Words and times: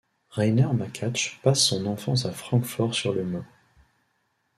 Rainer 0.31 0.73
Makatsch 0.73 1.39
passe 1.43 1.63
son 1.63 1.85
enfance 1.85 2.25
à 2.25 2.31
Francfort-sur-le-Main. 2.31 3.45